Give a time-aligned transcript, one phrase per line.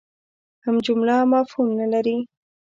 [0.65, 2.17] هم جمله مفهوم نه لري.